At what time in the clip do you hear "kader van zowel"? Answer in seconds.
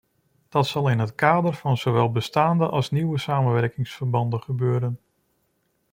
1.15-2.11